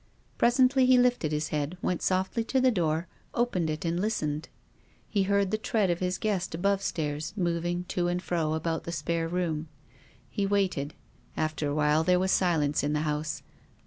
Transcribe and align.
Presently 0.39 0.87
he 0.87 0.97
lifted 0.97 1.31
his 1.31 1.49
head, 1.49 1.77
went 1.79 2.01
softly 2.01 2.43
to 2.45 2.59
the 2.59 2.71
door, 2.71 3.05
opened 3.35 3.69
it 3.69 3.85
and 3.85 3.99
listened. 3.99 4.49
He 5.07 5.21
heard 5.29 5.51
the 5.51 5.59
tread 5.59 5.91
of 5.91 5.99
his 5.99 6.17
guest 6.17 6.55
above 6.55 6.81
stairs, 6.81 7.33
moving 7.37 7.83
to 7.89 8.07
and 8.07 8.19
fro 8.19 8.53
about 8.55 8.85
the 8.85 8.91
spare 8.91 9.27
room. 9.27 9.67
He 10.27 10.47
waited. 10.47 10.95
After 11.37 11.67
a 11.67 11.75
while 11.75 12.03
there 12.03 12.17
was 12.19 12.31
silence 12.31 12.81
in 12.83 12.93
the 12.93 13.01
house. 13.01 13.43